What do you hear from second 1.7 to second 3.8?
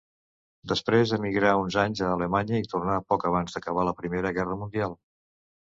anys a Alemanya i tornà poc abans